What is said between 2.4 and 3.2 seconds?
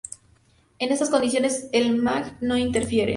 no interfiere.